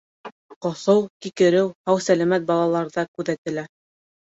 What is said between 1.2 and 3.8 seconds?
кикереү һау-сәләмәт балаларҙа күҙәтелә.